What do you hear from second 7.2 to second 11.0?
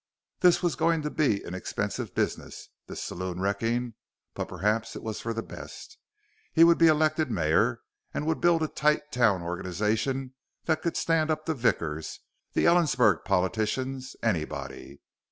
mayor and would build a tight town organization that could